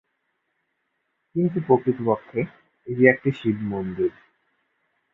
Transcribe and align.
কিন্তু 1.35 1.57
প্রকৃতপক্ষে 1.67 2.39
এটি 2.87 3.03
একটি 3.07 3.29
শিব 3.39 3.57
মন্দির। 3.71 4.11